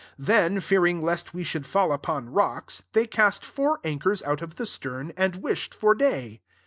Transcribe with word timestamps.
29 0.15 0.15
Then 0.55 0.59
fear 0.61 0.83
ing 0.87 1.03
lest 1.03 1.31
we 1.35 1.43
should 1.43 1.67
fall 1.67 1.91
upon 1.91 2.31
rocks, 2.33 2.85
they 2.93 3.05
cast 3.05 3.45
four 3.45 3.79
anchors 3.83 4.23
out 4.23 4.41
of 4.41 4.55
the 4.55 4.65
stem, 4.65 5.11
and 5.15 5.35
wished 5.43 5.75
for 5.75 5.93
day. 5.93 6.41